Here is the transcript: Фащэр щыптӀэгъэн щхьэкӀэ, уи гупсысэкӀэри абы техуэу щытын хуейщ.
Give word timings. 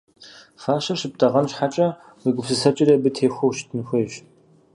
Фащэр 0.61 0.97
щыптӀэгъэн 0.99 1.45
щхьэкӀэ, 1.51 1.87
уи 2.23 2.31
гупсысэкӀэри 2.35 2.93
абы 2.97 3.09
техуэу 3.15 3.55
щытын 3.57 3.81
хуейщ. 3.87 4.13